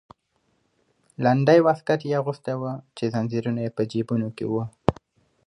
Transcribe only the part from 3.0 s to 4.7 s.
زنځیرونه یې په جیبونو کې وو.